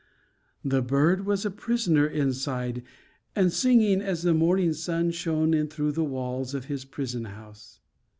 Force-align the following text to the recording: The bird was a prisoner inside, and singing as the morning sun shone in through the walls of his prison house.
The 0.65 0.81
bird 0.81 1.27
was 1.27 1.45
a 1.45 1.51
prisoner 1.51 2.07
inside, 2.07 2.81
and 3.35 3.53
singing 3.53 4.01
as 4.01 4.23
the 4.23 4.33
morning 4.33 4.73
sun 4.73 5.11
shone 5.11 5.53
in 5.53 5.67
through 5.67 5.91
the 5.91 6.03
walls 6.03 6.55
of 6.55 6.65
his 6.65 6.85
prison 6.85 7.25
house. 7.25 7.81